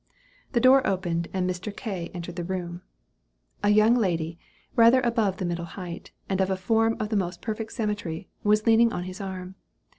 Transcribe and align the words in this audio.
The 0.53 0.59
door 0.59 0.87
opened, 0.87 1.27
and 1.31 1.47
Mr. 1.47 1.71
K. 1.77 2.09
entered 2.15 2.35
the 2.35 2.43
room. 2.43 2.81
A 3.61 3.69
young 3.69 3.93
lady, 3.93 4.39
rather 4.75 4.99
above 5.01 5.37
the 5.37 5.45
middle 5.45 5.65
height, 5.77 6.09
and 6.27 6.41
of 6.41 6.49
a 6.49 6.57
form 6.57 6.97
of 6.99 7.09
the 7.09 7.15
most 7.15 7.39
perfect 7.39 7.71
symmetry, 7.73 8.27
was 8.43 8.65
leaning 8.65 8.91
on 8.91 9.03
his 9.03 9.21
arm. 9.21 9.53